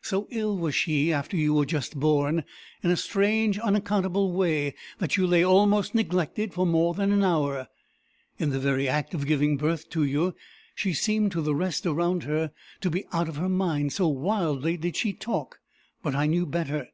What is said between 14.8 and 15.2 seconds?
she